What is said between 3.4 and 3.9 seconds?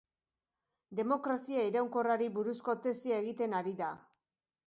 ari